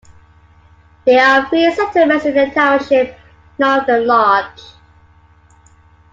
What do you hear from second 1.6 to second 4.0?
settlements in the township, none of